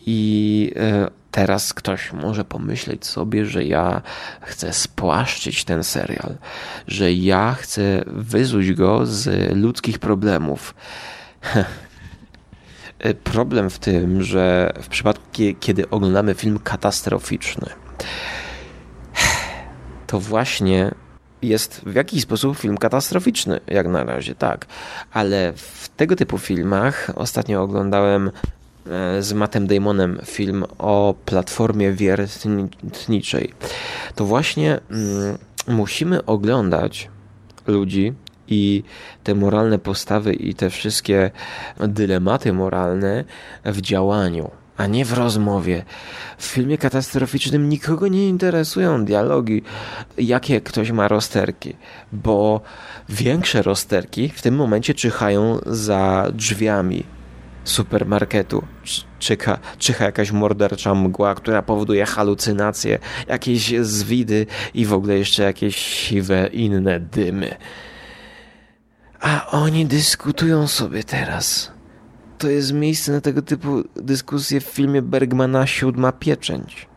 I 0.07 0.73
e, 0.77 1.11
teraz 1.31 1.75
ktoś 1.75 2.13
może 2.13 2.45
pomyśleć 2.45 3.07
sobie, 3.07 3.47
że 3.47 3.65
ja 3.65 4.03
chcę 4.41 4.73
spłaszczyć 4.73 5.65
ten 5.65 5.85
serial, 5.85 6.37
że 6.87 7.13
ja 7.13 7.55
chcę 7.55 8.05
wyzuć 8.07 8.73
go 8.73 9.07
z 9.07 9.53
ludzkich 9.57 9.99
problemów. 9.99 10.75
E, 12.99 13.15
problem 13.15 13.71
w 13.71 13.79
tym, 13.79 14.23
że 14.23 14.73
w 14.83 14.89
przypadku, 14.89 15.25
kiedy 15.61 15.91
oglądamy 15.91 16.35
film 16.35 16.59
katastroficzny, 16.59 17.71
to 20.07 20.21
właśnie 20.21 20.91
jest 21.43 21.81
w 21.87 21.95
jakiś 21.95 22.23
sposób 22.23 22.59
film 22.59 22.79
katastroficzny, 22.79 23.61
jak 23.67 23.89
na 23.89 24.05
razie, 24.05 24.35
tak. 24.35 24.67
Ale 25.13 25.53
w 25.57 25.89
tego 25.97 26.17
typu 26.17 26.39
filmach 26.39 27.11
ostatnio 27.15 27.63
oglądałem 27.63 28.31
z 29.21 29.33
Mattem 29.33 29.67
Damonem 29.67 30.19
film 30.25 30.65
o 30.79 31.15
platformie 31.25 31.93
wiertniczej. 31.93 33.55
To 34.15 34.25
właśnie 34.25 34.81
mm, 34.91 35.39
musimy 35.69 36.25
oglądać 36.25 37.09
ludzi 37.67 38.13
i 38.49 38.83
te 39.25 39.35
moralne 39.35 39.79
postawy 39.79 40.35
i 40.35 40.55
te 40.55 40.71
wszystkie 40.71 41.31
dylematy 41.81 42.53
moralne 42.53 43.25
w 43.65 43.81
działaniu 43.81 44.51
a 44.77 44.87
nie 44.87 45.05
w 45.05 45.13
rozmowie. 45.13 45.85
W 46.39 46.45
filmie 46.45 46.79
katastroficznym 46.79 47.69
nikogo 47.69 48.09
nie 48.09 48.29
interesują 48.29 49.05
dialogi, 49.05 49.63
jakie 50.19 50.61
ktoś 50.61 50.91
ma 50.91 51.09
rozterki, 51.09 51.77
bo 52.13 52.61
większe 53.09 53.63
rozterki 53.63 54.29
w 54.29 54.43
tym 54.43 54.55
momencie 54.55 54.95
czyhają 54.95 55.59
za 55.67 56.27
drzwiami 56.33 57.16
supermarketu. 57.69 58.65
Czyha, 59.19 59.59
czyha 59.79 60.05
jakaś 60.05 60.33
mordercza 60.33 60.95
mgła, 60.95 61.35
która 61.35 61.63
powoduje 61.63 62.07
halucynacje, 62.07 62.99
jakieś 63.29 63.75
zwidy 63.81 64.47
i 64.75 64.87
w 64.87 64.93
ogóle 64.93 65.19
jeszcze 65.19 65.43
jakieś 65.43 65.77
siwe 65.77 66.47
inne 66.47 67.01
dymy. 67.01 67.57
A 69.21 69.47
oni 69.51 69.87
dyskutują 69.87 70.67
sobie 70.67 71.05
teraz 71.05 71.77
to 72.39 72.49
jest 72.49 72.73
miejsce 72.73 73.13
na 73.13 73.21
tego 73.21 73.43
typu 73.43 73.83
dyskusje 73.97 74.61
w 74.61 74.65
filmie 74.65 75.03
Bergmana 75.03 75.67
Siódma 75.67 76.13
Pieczęć. 76.13 76.89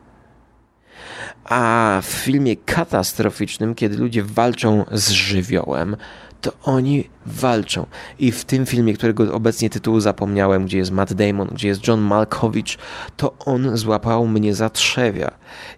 A 1.46 2.00
w 2.04 2.06
filmie 2.06 2.56
katastroficznym, 2.56 3.76
kiedy 3.76 3.98
ludzie 3.98 4.24
walczą 4.24 4.86
z 4.92 5.10
żywiołem, 5.10 5.98
to 6.42 6.52
oni 6.64 7.10
walczą. 7.26 7.86
I 8.20 8.32
w 8.32 8.46
tym 8.46 8.66
filmie, 8.66 8.94
którego 8.94 9.34
obecnie 9.34 9.70
tytułu 9.70 10.00
zapomniałem, 10.00 10.66
gdzie 10.66 10.78
jest 10.78 10.92
Matt 10.92 11.14
Damon, 11.14 11.48
gdzie 11.48 11.68
jest 11.68 11.88
John 11.88 12.02
Malkovich, 12.02 12.78
to 13.18 13.34
on 13.46 13.78
złapał 13.78 14.28
mnie 14.28 14.56
za 14.56 14.70
trzewia. 14.70 15.32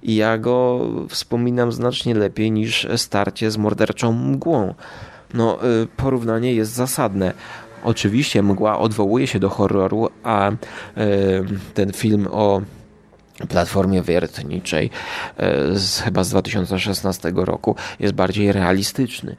I 0.04 0.16
ja 0.16 0.38
go 0.38 0.86
wspominam 1.10 1.72
znacznie 1.72 2.16
lepiej 2.16 2.52
niż 2.52 2.88
starcie 2.98 3.52
z 3.52 3.58
morderczą 3.58 4.14
mgłą. 4.14 4.74
No, 5.34 5.66
y, 5.84 5.88
porównanie 5.98 6.54
jest 6.54 6.74
zasadne. 6.74 7.34
Oczywiście 7.84 8.44
mgła 8.44 8.80
odwołuje 8.80 9.28
się 9.28 9.40
do 9.40 9.50
horroru, 9.50 10.10
a 10.24 10.52
y, 10.52 10.56
ten 11.74 11.94
film 11.94 12.28
o 12.32 12.62
platformie 13.48 14.02
wiertniczej 14.02 14.90
e, 15.38 15.76
z, 15.76 16.00
chyba 16.00 16.24
z 16.24 16.30
2016 16.30 17.32
roku 17.36 17.76
jest 18.00 18.14
bardziej 18.14 18.52
realistyczny, 18.52 19.36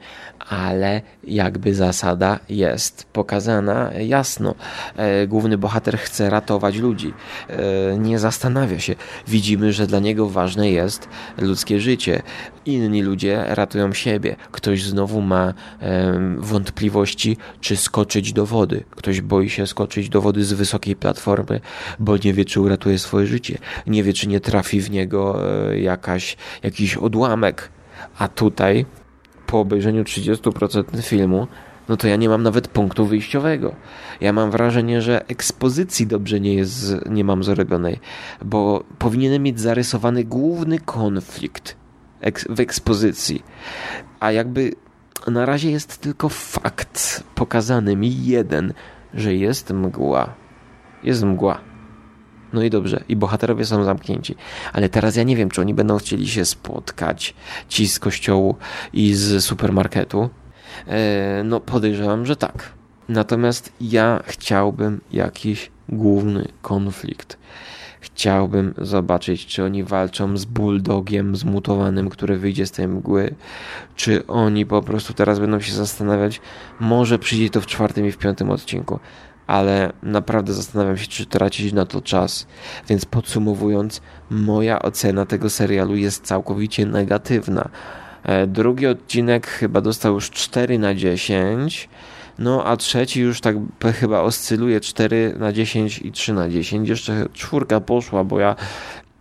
ale 0.49 1.01
jakby 1.23 1.75
zasada 1.75 2.39
jest 2.49 3.03
pokazana 3.13 3.91
jasno. 3.93 4.55
E, 4.95 5.27
główny 5.27 5.57
bohater 5.57 5.97
chce 5.97 6.29
ratować 6.29 6.77
ludzi, 6.77 7.13
e, 7.49 7.97
nie 7.97 8.19
zastanawia 8.19 8.79
się. 8.79 8.95
Widzimy, 9.27 9.73
że 9.73 9.87
dla 9.87 9.99
niego 9.99 10.29
ważne 10.29 10.71
jest 10.71 11.09
ludzkie 11.37 11.79
życie. 11.79 12.21
Inni 12.65 13.01
ludzie 13.01 13.45
ratują 13.47 13.93
siebie. 13.93 14.35
Ktoś 14.51 14.83
znowu 14.83 15.21
ma 15.21 15.53
wątpliwości, 16.37 17.37
czy 17.61 17.77
skoczyć 17.77 18.33
do 18.33 18.45
wody. 18.45 18.83
Ktoś 18.91 19.21
boi 19.21 19.49
się 19.49 19.67
skoczyć 19.67 20.09
do 20.09 20.21
wody 20.21 20.43
z 20.43 20.53
wysokiej 20.53 20.95
platformy, 20.95 21.59
bo 21.99 22.17
nie 22.17 22.33
wie, 22.33 22.45
czy 22.45 22.61
uratuje 22.61 22.99
swoje 22.99 23.27
życie 23.27 23.57
nie 23.93 24.03
wie, 24.03 24.13
czy 24.13 24.27
nie 24.27 24.39
trafi 24.39 24.81
w 24.81 24.91
niego 24.91 25.49
e, 25.69 25.79
jakaś, 25.79 26.37
jakiś 26.63 26.97
odłamek. 26.97 27.69
A 28.17 28.27
tutaj, 28.27 28.85
po 29.47 29.59
obejrzeniu 29.59 30.03
30% 30.03 31.03
filmu, 31.03 31.47
no 31.89 31.97
to 31.97 32.07
ja 32.07 32.15
nie 32.15 32.29
mam 32.29 32.43
nawet 32.43 32.67
punktu 32.67 33.05
wyjściowego. 33.05 33.75
Ja 34.21 34.33
mam 34.33 34.51
wrażenie, 34.51 35.01
że 35.01 35.27
ekspozycji 35.27 36.07
dobrze 36.07 36.39
nie 36.39 36.53
jest, 36.53 36.95
nie 37.09 37.23
mam 37.23 37.43
zrobionej, 37.43 37.99
bo 38.45 38.83
powinienem 38.99 39.43
mieć 39.43 39.59
zarysowany 39.59 40.23
główny 40.23 40.79
konflikt 40.79 41.77
w 42.49 42.59
ekspozycji. 42.59 43.43
A 44.19 44.31
jakby 44.31 44.71
na 45.27 45.45
razie 45.45 45.71
jest 45.71 45.97
tylko 45.97 46.29
fakt 46.29 47.23
pokazany 47.35 47.95
mi 47.95 48.25
jeden, 48.25 48.73
że 49.13 49.33
jest 49.35 49.73
mgła. 49.73 50.33
Jest 51.03 51.23
mgła. 51.23 51.72
No 52.53 52.63
i 52.63 52.69
dobrze, 52.69 53.03
i 53.09 53.15
bohaterowie 53.15 53.65
są 53.65 53.83
zamknięci. 53.83 54.35
Ale 54.73 54.89
teraz 54.89 55.15
ja 55.15 55.23
nie 55.23 55.35
wiem, 55.35 55.49
czy 55.49 55.61
oni 55.61 55.73
będą 55.73 55.97
chcieli 55.97 56.27
się 56.27 56.45
spotkać, 56.45 57.33
ci 57.69 57.87
z 57.87 57.99
kościołu 57.99 58.55
i 58.93 59.13
z 59.13 59.43
supermarketu. 59.43 60.29
E, 60.87 61.41
no 61.45 61.59
podejrzewam, 61.59 62.25
że 62.25 62.35
tak. 62.35 62.73
Natomiast 63.09 63.73
ja 63.81 64.23
chciałbym 64.25 65.01
jakiś 65.11 65.71
główny 65.89 66.47
konflikt. 66.61 67.37
Chciałbym 67.99 68.73
zobaczyć, 68.77 69.45
czy 69.45 69.63
oni 69.63 69.83
walczą 69.83 70.37
z 70.37 70.45
bulldogiem 70.45 71.35
zmutowanym, 71.35 72.09
który 72.09 72.37
wyjdzie 72.37 72.65
z 72.65 72.71
tej 72.71 72.87
mgły, 72.87 73.35
czy 73.95 74.27
oni 74.27 74.65
po 74.65 74.81
prostu 74.81 75.13
teraz 75.13 75.39
będą 75.39 75.59
się 75.59 75.73
zastanawiać, 75.73 76.41
może 76.79 77.19
przyjdzie 77.19 77.49
to 77.49 77.61
w 77.61 77.65
czwartym 77.65 78.05
i 78.05 78.11
w 78.11 78.17
piątym 78.17 78.49
odcinku 78.49 78.99
ale 79.47 79.93
naprawdę 80.03 80.53
zastanawiam 80.53 80.97
się, 80.97 81.07
czy 81.07 81.25
tracić 81.25 81.73
na 81.73 81.85
to 81.85 82.01
czas. 82.01 82.47
Więc 82.89 83.05
podsumowując, 83.05 84.01
moja 84.29 84.81
ocena 84.81 85.25
tego 85.25 85.49
serialu 85.49 85.95
jest 85.95 86.25
całkowicie 86.25 86.85
negatywna. 86.85 87.69
E, 88.23 88.47
drugi 88.47 88.87
odcinek 88.87 89.47
chyba 89.47 89.81
dostał 89.81 90.13
już 90.13 90.31
4 90.31 90.79
na 90.79 90.95
10. 90.95 91.89
No, 92.39 92.65
a 92.65 92.77
trzeci 92.77 93.21
już 93.21 93.41
tak 93.41 93.55
chyba 93.99 94.21
oscyluje 94.21 94.79
4 94.79 95.35
na 95.39 95.51
10 95.51 95.99
i 95.99 96.11
3 96.11 96.33
na 96.33 96.49
10. 96.49 96.89
Jeszcze 96.89 97.25
czwórka 97.33 97.79
poszła, 97.79 98.23
bo 98.23 98.39
ja 98.39 98.55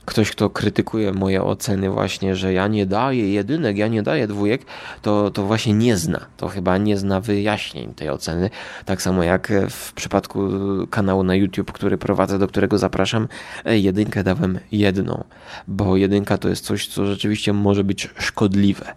ktoś, 0.05 0.31
kto 0.31 0.51
krytykuje 0.51 1.13
moje 1.13 1.43
oceny 1.43 1.91
właśnie, 1.91 2.37
że 2.37 2.53
ja 2.53 2.69
nie 2.69 2.87
daję 2.87 3.33
jedynek, 3.33 3.77
ja 3.77 3.89
nie 3.89 4.03
daję 4.03 4.27
dwójek, 4.27 4.63
to, 5.03 5.31
to 5.31 5.43
właśnie 5.43 5.75
nie 5.75 5.97
zna. 5.97 6.27
To 6.37 6.49
chyba 6.49 6.79
nie 6.79 6.97
zna 6.97 7.21
wyjaśnień 7.21 7.95
tej 7.95 8.11
oceny. 8.11 8.51
Tak 8.85 9.03
samo 9.03 9.23
jak 9.23 9.53
w 9.71 9.93
przypadku 9.93 10.49
kanału 10.91 11.23
na 11.23 11.35
YouTube, 11.35 11.73
który 11.73 11.99
prowadzę, 11.99 12.39
do 12.39 12.49
którego 12.49 12.79
zapraszam, 12.79 13.29
jedynkę 13.65 14.25
dałem 14.25 14.59
jedną, 14.73 15.25
bo 15.69 15.97
jedynka 15.97 16.39
to 16.39 16.49
jest 16.49 16.65
coś, 16.65 16.87
co 16.87 17.07
rzeczywiście 17.07 17.53
może 17.53 17.85
być 17.85 18.09
szkodliwe. 18.19 18.95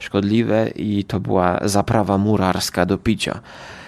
Szkodliwe 0.00 0.70
i 0.76 1.04
to 1.04 1.20
była 1.20 1.60
zaprawa 1.64 2.18
murarska 2.18 2.86
do 2.86 2.98
picia 2.98 3.40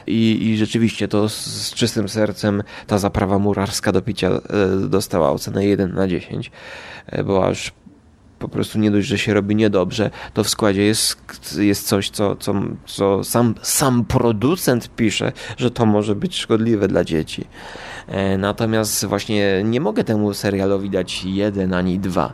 i, 0.06 0.48
i 0.48 0.56
rzeczywiście 0.56 1.08
to 1.08 1.28
z, 1.28 1.74
czystym 1.74 2.08
sercem 2.08 2.62
ta 2.86 2.98
zaprawa 2.98 3.38
murarska 3.38 3.92
do 3.92 4.02
picia 4.02 4.28
e, 4.30 4.40
dostała 4.88 5.30
ocenę 5.30 5.66
1 5.66 5.94
na 5.94 6.08
10. 6.08 6.50
E, 7.06 7.24
była 7.24 7.48
już 7.48 7.72
po 8.38 8.48
prostu 8.48 8.78
nie 8.78 8.90
dość, 8.90 9.08
że 9.08 9.18
się 9.18 9.34
robi 9.34 9.56
niedobrze, 9.56 10.10
to 10.34 10.44
w 10.44 10.48
składzie 10.48 10.82
jest, 10.82 11.18
jest 11.58 11.88
coś, 11.88 12.10
co, 12.10 12.36
co, 12.36 12.54
co 12.86 13.24
sam, 13.24 13.54
sam 13.62 14.04
producent 14.04 14.90
pisze, 14.96 15.32
że 15.56 15.70
to 15.70 15.86
może 15.86 16.14
być 16.14 16.36
szkodliwe 16.36 16.88
dla 16.88 17.04
dzieci. 17.04 17.44
E, 18.08 18.38
natomiast 18.38 19.04
właśnie 19.04 19.62
nie 19.64 19.80
mogę 19.80 20.04
temu 20.04 20.34
serialowi 20.34 20.90
dać 20.90 21.24
jeden 21.24 21.74
ani 21.74 21.98
dwa, 21.98 22.32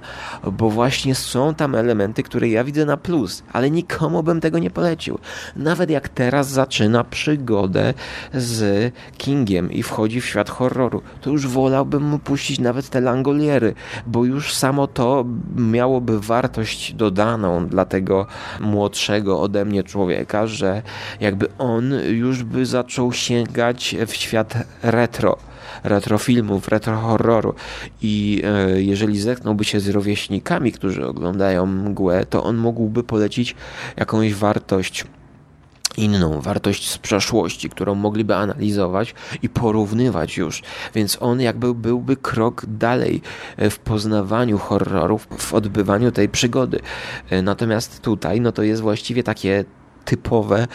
bo 0.53 0.71
właśnie 0.71 1.15
są 1.15 1.55
tam 1.55 1.75
elementy, 1.75 2.23
które 2.23 2.49
ja 2.49 2.65
widzę 2.65 2.85
na 2.85 2.97
plus, 2.97 3.43
ale 3.53 3.71
nikomu 3.71 4.23
bym 4.23 4.41
tego 4.41 4.59
nie 4.59 4.71
polecił. 4.71 5.19
Nawet 5.57 5.91
jak 5.91 6.09
teraz 6.09 6.49
zaczyna 6.49 7.05
przygodę 7.05 7.95
z 8.35 8.93
Kingiem 9.19 9.73
i 9.73 9.83
wchodzi 9.83 10.21
w 10.21 10.27
świat 10.27 10.51
horroru, 10.51 11.03
to 11.21 11.31
już 11.31 11.47
wolałbym 11.47 12.03
mu 12.03 12.19
puścić 12.19 12.59
nawet 12.59 12.89
te 12.89 13.01
langoliery, 13.01 13.75
bo 14.07 14.25
już 14.25 14.55
samo 14.55 14.87
to 14.87 15.25
miałoby 15.57 16.21
wartość 16.21 16.95
dodaną 16.95 17.67
dla 17.67 17.85
tego 17.85 18.27
młodszego 18.61 19.41
ode 19.41 19.65
mnie 19.65 19.83
człowieka, 19.83 20.47
że 20.47 20.83
jakby 21.21 21.47
on 21.59 21.93
już 22.09 22.43
by 22.43 22.67
zaczął 22.67 23.13
sięgać 23.13 23.97
w 24.07 24.15
świat 24.15 24.55
retro 24.83 25.37
retrofilmów, 25.85 26.69
retrohorroru 26.69 27.55
i 28.03 28.43
e, 28.45 28.83
jeżeli 28.83 29.21
zetknąłby 29.21 29.65
się 29.65 29.81
z 29.81 29.89
rówieśnikami, 29.89 30.73
którzy 30.73 31.07
oglądają 31.07 31.67
mgłę, 31.67 32.27
to 32.31 32.45
on 32.45 32.57
mógłby 32.57 33.05
polecić 33.05 33.55
jakąś 33.97 34.35
wartość 34.35 35.05
inną 35.97 36.41
wartość 36.41 36.91
z 36.91 36.99
przeszłości, 36.99 37.71
którą 37.71 37.95
mogliby 37.95 38.35
analizować 38.35 39.15
i 39.43 39.49
porównywać 39.49 40.37
już. 40.37 40.63
Więc 40.95 41.19
on 41.21 41.41
jakby 41.41 41.75
byłby 41.75 42.17
krok 42.17 42.67
dalej 42.67 43.23
e, 43.57 43.71
w 43.71 43.79
poznawaniu 43.79 44.59
horrorów, 44.59 45.29
w 45.39 45.55
odbywaniu 45.55 46.13
tej 46.13 46.29
przygody. 46.29 46.81
E, 47.31 47.43
natomiast 47.43 48.01
tutaj, 48.01 48.41
no 48.41 48.53
to 48.53 48.63
jest 48.63 48.83
właściwie 48.83 49.23
takie 49.23 49.65
typowe 50.05 50.67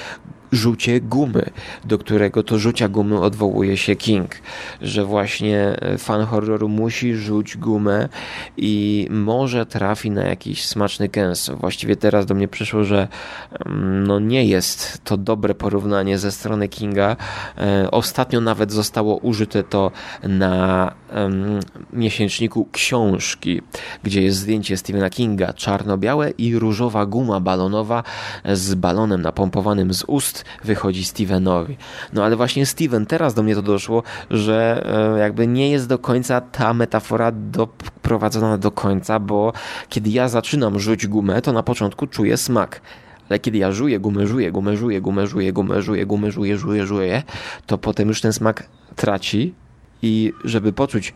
rzucie 0.51 1.01
gumy, 1.01 1.49
do 1.85 1.97
którego 1.97 2.43
to 2.43 2.59
rzucia 2.59 2.89
gumy 2.89 3.21
odwołuje 3.21 3.77
się 3.77 3.95
King, 3.95 4.35
że 4.81 5.05
właśnie 5.05 5.57
e, 5.59 5.97
fan 5.97 6.25
horroru 6.25 6.69
musi 6.69 7.15
rzuć 7.15 7.57
gumę 7.57 8.09
i 8.57 9.07
może 9.09 9.65
trafi 9.65 10.11
na 10.11 10.23
jakiś 10.23 10.65
smaczny 10.65 11.09
kęs. 11.09 11.49
Właściwie 11.49 11.95
teraz 11.95 12.25
do 12.25 12.35
mnie 12.35 12.47
przyszło, 12.47 12.83
że 12.83 13.07
mm, 13.65 14.07
no 14.07 14.19
nie 14.19 14.45
jest 14.45 15.01
to 15.03 15.17
dobre 15.17 15.55
porównanie 15.55 16.17
ze 16.17 16.31
strony 16.31 16.67
Kinga. 16.67 17.15
E, 17.57 17.91
ostatnio 17.91 18.41
nawet 18.41 18.71
zostało 18.71 19.17
użyte 19.17 19.63
to 19.63 19.91
na 20.23 20.91
um, 21.15 21.59
miesięczniku 21.93 22.67
książki, 22.71 23.61
gdzie 24.03 24.21
jest 24.21 24.37
zdjęcie 24.37 24.77
Stephena 24.77 25.09
Kinga, 25.09 25.53
czarno-białe 25.53 26.29
i 26.29 26.59
różowa 26.59 27.05
guma 27.05 27.39
balonowa 27.39 28.03
z 28.53 28.75
balonem 28.75 29.21
napompowanym 29.21 29.93
z 29.93 30.03
ust 30.07 30.36
wychodzi 30.63 31.03
Stevenowi. 31.05 31.77
No 32.13 32.23
ale 32.23 32.35
właśnie 32.35 32.65
Steven, 32.65 33.05
teraz 33.05 33.33
do 33.33 33.43
mnie 33.43 33.55
to 33.55 33.61
doszło, 33.61 34.03
że 34.29 34.85
e, 35.15 35.19
jakby 35.19 35.47
nie 35.47 35.71
jest 35.71 35.87
do 35.87 35.99
końca 35.99 36.41
ta 36.41 36.73
metafora 36.73 37.31
doprowadzona 37.31 38.57
do 38.57 38.71
końca, 38.71 39.19
bo 39.19 39.53
kiedy 39.89 40.09
ja 40.09 40.29
zaczynam 40.29 40.79
rzuć 40.79 41.07
gumę, 41.07 41.41
to 41.41 41.53
na 41.53 41.63
początku 41.63 42.07
czuję 42.07 42.37
smak. 42.37 42.81
Ale 43.29 43.39
kiedy 43.39 43.57
ja 43.57 43.71
żuję 43.71 43.99
gumę, 43.99 44.27
żuję 44.27 44.51
gumę, 44.51 44.77
żuję 44.77 45.01
gumę, 45.01 45.27
żuję 45.27 45.53
gumę, 45.53 45.81
żuję 45.81 46.05
gumę, 46.05 46.31
żuję, 46.31 46.57
żuję, 46.57 46.85
żuję, 46.85 47.23
to 47.65 47.77
potem 47.77 48.07
już 48.07 48.21
ten 48.21 48.33
smak 48.33 48.69
traci 48.95 49.53
i 50.01 50.33
żeby 50.43 50.73
poczuć 50.73 51.13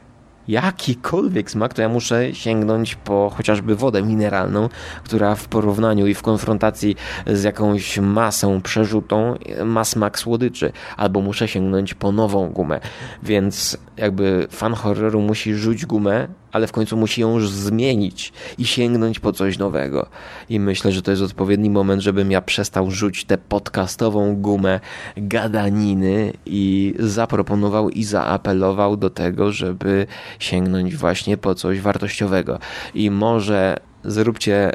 jakikolwiek 0.47 1.51
smak, 1.51 1.73
to 1.73 1.81
ja 1.81 1.89
muszę 1.89 2.35
sięgnąć 2.35 2.95
po 2.95 3.31
chociażby 3.35 3.75
wodę 3.75 4.01
mineralną, 4.01 4.69
która 5.03 5.35
w 5.35 5.47
porównaniu 5.47 6.07
i 6.07 6.13
w 6.13 6.21
konfrontacji 6.21 6.95
z 7.27 7.43
jakąś 7.43 7.97
masą 7.99 8.61
przerzutą 8.61 9.35
ma 9.65 9.83
smak 9.83 10.19
słodyczy, 10.19 10.71
albo 10.97 11.21
muszę 11.21 11.47
sięgnąć 11.47 11.93
po 11.93 12.11
nową 12.11 12.49
gumę. 12.49 12.79
Więc 13.23 13.77
jakby 13.97 14.47
fan 14.51 14.73
horroru 14.73 15.21
musi 15.21 15.53
rzuć 15.55 15.85
gumę 15.85 16.27
ale 16.51 16.67
w 16.67 16.71
końcu 16.71 16.97
musi 16.97 17.21
ją 17.21 17.33
już 17.33 17.49
zmienić 17.49 18.33
i 18.57 18.65
sięgnąć 18.65 19.19
po 19.19 19.33
coś 19.33 19.57
nowego. 19.57 20.07
I 20.49 20.59
myślę, 20.59 20.91
że 20.91 21.01
to 21.01 21.11
jest 21.11 21.23
odpowiedni 21.23 21.69
moment, 21.69 22.01
żebym 22.01 22.31
ja 22.31 22.41
przestał 22.41 22.91
rzucić 22.91 23.25
tę 23.25 23.37
podcastową 23.37 24.35
gumę 24.35 24.79
gadaniny 25.17 26.33
i 26.45 26.93
zaproponował 26.99 27.89
i 27.89 28.03
zaapelował 28.03 28.97
do 28.97 29.09
tego, 29.09 29.51
żeby 29.51 30.07
sięgnąć 30.39 30.95
właśnie 30.95 31.37
po 31.37 31.55
coś 31.55 31.81
wartościowego. 31.81 32.59
I 32.93 33.11
może 33.11 33.77
zróbcie 34.03 34.71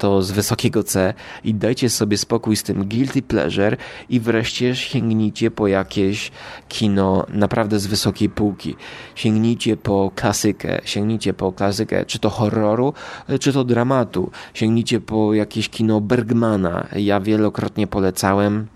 to 0.00 0.22
z 0.22 0.30
wysokiego 0.30 0.82
C 0.84 1.14
i 1.44 1.54
dajcie 1.54 1.90
sobie 1.90 2.18
spokój 2.18 2.56
z 2.56 2.62
tym 2.62 2.88
guilty 2.88 3.22
pleasure 3.22 3.76
i 4.08 4.20
wreszcie 4.20 4.76
sięgnijcie 4.76 5.50
po 5.50 5.68
jakieś 5.68 6.30
kino 6.68 7.26
naprawdę 7.28 7.78
z 7.78 7.86
wysokiej 7.86 8.28
półki. 8.28 8.76
Sięgnijcie 9.14 9.76
po 9.76 10.10
klasykę, 10.14 10.80
sięgnijcie 10.84 11.34
po 11.34 11.52
klasykę, 11.52 12.04
czy 12.04 12.18
to 12.18 12.30
horroru, 12.30 12.94
czy 13.40 13.52
to 13.52 13.64
dramatu. 13.64 14.30
Sięgnijcie 14.54 15.00
po 15.00 15.34
jakieś 15.34 15.68
kino 15.68 16.00
Bergmana. 16.00 16.86
Ja 16.96 17.20
wielokrotnie 17.20 17.86
polecałem 17.86 18.66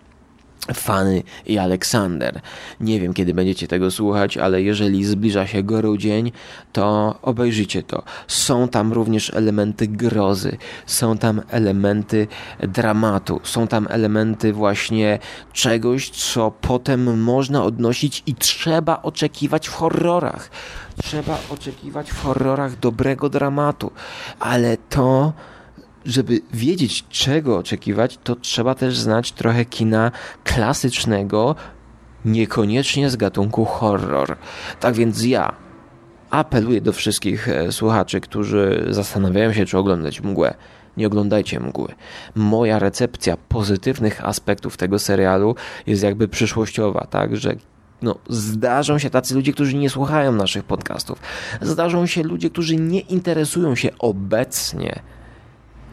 Fany 0.73 1.23
i 1.47 1.59
Aleksander. 1.59 2.41
Nie 2.81 3.01
wiem, 3.01 3.15
kiedy 3.15 3.35
będziecie 3.35 3.69
tego 3.69 3.91
słuchać, 3.91 4.37
ale 4.37 4.63
jeżeli 4.63 5.05
zbliża 5.05 5.47
się 5.47 5.63
grudzień, 5.63 6.33
to 6.73 7.15
obejrzyjcie 7.23 7.83
to. 7.83 8.03
Są 8.29 8.69
tam 8.69 8.93
również 8.93 9.35
elementy 9.35 9.89
grozy, 9.89 10.57
są 10.87 11.19
tam 11.19 11.43
elementy 11.51 12.27
dramatu, 12.61 13.41
są 13.43 13.67
tam 13.67 13.87
elementy 13.91 14.53
właśnie 14.53 15.19
czegoś, 15.53 16.11
co 16.11 16.51
potem 16.51 17.23
można 17.23 17.65
odnosić 17.65 18.23
i 18.27 18.35
trzeba 18.35 19.03
oczekiwać 19.03 19.69
w 19.69 19.75
horrorach. 19.75 20.51
Trzeba 21.03 21.39
oczekiwać 21.51 22.11
w 22.11 22.23
horrorach 22.23 22.79
dobrego 22.79 23.29
dramatu, 23.29 23.91
ale 24.41 24.77
to 24.77 25.33
żeby 26.05 26.41
wiedzieć, 26.53 27.05
czego 27.09 27.59
oczekiwać, 27.59 28.19
to 28.25 28.37
trzeba 28.37 28.75
też 28.75 28.99
znać 28.99 29.33
trochę 29.33 29.65
kina 29.65 30.13
klasycznego, 30.45 31.57
niekoniecznie 32.25 33.11
z 33.11 33.17
gatunku 33.17 33.65
horror. 33.65 34.37
Tak 34.81 34.95
więc 34.95 35.25
ja 35.25 35.55
apeluję 36.31 36.81
do 36.81 36.93
wszystkich 36.93 37.49
e, 37.49 37.73
słuchaczy, 37.73 38.21
którzy 38.21 38.87
zastanawiają 38.91 39.53
się, 39.53 39.67
czy 39.67 39.79
oglądać 39.79 40.21
mgłę. 40.21 40.55
Nie 40.97 41.07
oglądajcie 41.07 41.61
mgły. 41.61 41.95
Moja 42.35 42.79
recepcja 42.79 43.37
pozytywnych 43.37 44.25
aspektów 44.25 44.77
tego 44.77 44.99
serialu 44.99 45.55
jest 45.87 46.03
jakby 46.03 46.29
przyszłościowa, 46.29 47.07
tak, 47.11 47.37
że 47.37 47.57
no, 48.03 48.19
zdarzą 48.29 48.99
się 48.99 49.11
tacy 49.11 49.35
ludzie, 49.35 49.53
którzy 49.53 49.77
nie 49.77 49.91
słuchają 49.91 50.33
naszych 50.33 50.65
podcastów. 50.65 51.19
Zdarzą 51.61 52.07
się 52.07 52.23
ludzie, 52.23 52.51
którzy 52.51 52.77
nie 52.77 53.01
interesują 53.01 53.75
się 53.75 53.91
obecnie 53.99 55.03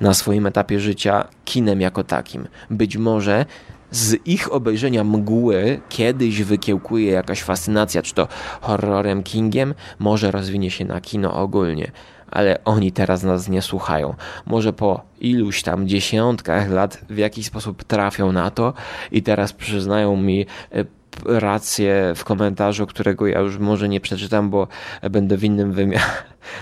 na 0.01 0.13
swoim 0.13 0.45
etapie 0.45 0.79
życia 0.79 1.27
kinem 1.45 1.81
jako 1.81 2.03
takim. 2.03 2.47
Być 2.69 2.97
może 2.97 3.45
z 3.91 4.27
ich 4.27 4.53
obejrzenia 4.53 5.03
mgły 5.03 5.79
kiedyś 5.89 6.43
wykiełkuje 6.43 7.11
jakaś 7.11 7.43
fascynacja, 7.43 8.01
czy 8.01 8.13
to 8.13 8.27
horrorem, 8.61 9.23
kingiem, 9.23 9.73
może 9.99 10.31
rozwinie 10.31 10.71
się 10.71 10.85
na 10.85 11.01
kino 11.01 11.33
ogólnie. 11.33 11.91
Ale 12.31 12.63
oni 12.65 12.91
teraz 12.91 13.23
nas 13.23 13.49
nie 13.49 13.61
słuchają. 13.61 14.15
Może 14.45 14.73
po 14.73 15.01
iluś 15.19 15.63
tam 15.63 15.87
dziesiątkach 15.87 16.69
lat 16.69 17.01
w 17.09 17.17
jakiś 17.17 17.45
sposób 17.45 17.83
trafią 17.83 18.31
na 18.31 18.51
to 18.51 18.73
i 19.11 19.23
teraz 19.23 19.53
przyznają 19.53 20.17
mi 20.17 20.45
e, 20.71 20.85
rację 21.25 22.13
w 22.15 22.23
komentarzu, 22.23 22.87
którego 22.87 23.27
ja 23.27 23.39
już 23.39 23.57
może 23.57 23.89
nie 23.89 24.01
przeczytam, 24.01 24.49
bo 24.49 24.67
będę 25.11 25.37
w 25.37 25.43
innym, 25.43 25.73
wymiarze, 25.73 26.05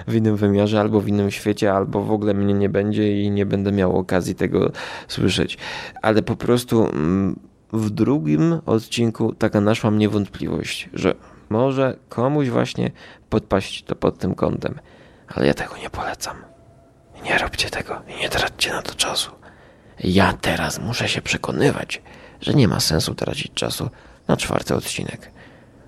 w 0.08 0.16
innym 0.16 0.36
wymiarze, 0.36 0.80
albo 0.80 1.02
w 1.02 1.08
innym 1.08 1.32
świecie, 1.32 1.74
albo 1.74 2.04
w 2.04 2.12
ogóle 2.12 2.34
mnie 2.34 2.54
nie 2.54 2.70
będzie 2.70 3.22
i 3.22 3.32
nie 3.32 3.46
będę 3.46 3.72
miał 3.72 3.98
okazji 3.98 4.36
tego 4.36 4.72
słyszeć. 5.08 5.58
Ale 6.02 6.22
po 6.22 6.36
prostu 6.36 6.86
mm, 6.86 7.40
w 7.74 7.90
drugim 7.90 8.60
odcinku 8.66 9.36
taka 9.36 9.62
naszła 9.62 9.92
mnie 9.92 10.10
wątpliwość, 10.10 10.90
że 10.94 11.16
może 11.50 11.98
komuś 12.10 12.50
właśnie 12.50 12.92
podpaść 13.30 13.84
to 13.84 13.96
pod 13.96 14.18
tym 14.18 14.36
kątem. 14.36 14.80
Ale 15.28 15.48
ja 15.48 15.54
tego 15.54 15.78
nie 15.78 15.90
polecam. 15.90 16.38
Nie 17.24 17.38
róbcie 17.38 17.70
tego 17.70 18.02
i 18.08 18.22
nie 18.22 18.30
traćcie 18.30 18.74
na 18.74 18.82
to 18.82 18.96
czasu. 18.96 19.32
Ja 20.04 20.34
teraz 20.34 20.80
muszę 20.80 21.10
się 21.10 21.22
przekonywać, 21.22 22.02
że 22.42 22.54
nie 22.54 22.68
ma 22.68 22.80
sensu 22.80 23.16
tracić 23.16 23.54
czasu 23.54 23.90
na 24.30 24.38
czwarty 24.38 24.76
odcinek. 24.76 25.32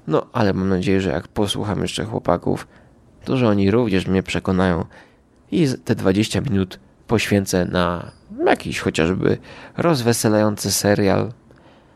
No, 0.08 0.28
ale 0.34 0.54
mam 0.54 0.70
nadzieję, 0.70 1.02
że 1.02 1.10
jak 1.10 1.28
posłucham 1.28 1.82
jeszcze 1.82 2.06
chłopaków, 2.06 2.68
to 3.26 3.38
że 3.38 3.48
oni 3.48 3.72
również 3.72 4.08
mnie 4.08 4.24
przekonają 4.24 4.86
i 5.52 5.68
te 5.86 5.96
20 5.96 6.42
minut 6.42 6.80
poświęcę 7.08 7.66
na 7.66 8.12
jakiś 8.46 8.80
chociażby 8.80 9.38
rozweselający 9.78 10.72
serial, 10.72 11.32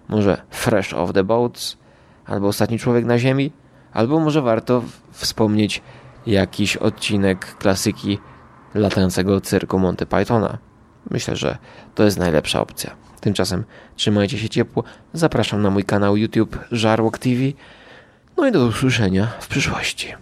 może 0.07 0.41
Fresh 0.49 0.93
of 0.93 1.13
the 1.13 1.23
Boats, 1.23 1.77
albo 2.25 2.47
Ostatni 2.47 2.79
Człowiek 2.79 3.05
na 3.05 3.19
Ziemi, 3.19 3.51
albo 3.93 4.19
może 4.19 4.41
warto 4.41 4.83
wspomnieć 5.11 5.81
jakiś 6.27 6.77
odcinek 6.77 7.57
klasyki 7.57 8.19
latającego 8.73 9.41
cyrku 9.41 9.79
Monty 9.79 10.05
Pythona. 10.05 10.57
Myślę, 11.09 11.35
że 11.35 11.57
to 11.95 12.03
jest 12.03 12.19
najlepsza 12.19 12.61
opcja. 12.61 13.04
Tymczasem 13.21 13.63
trzymajcie 13.95 14.37
się 14.39 14.49
ciepło. 14.49 14.83
Zapraszam 15.13 15.61
na 15.61 15.69
mój 15.69 15.83
kanał 15.83 16.17
YouTube 16.17 16.59
Żarłok 16.71 17.17
TV. 17.17 17.41
No 18.37 18.47
i 18.47 18.51
do 18.51 18.65
usłyszenia 18.65 19.27
w 19.39 19.47
przyszłości. 19.47 20.13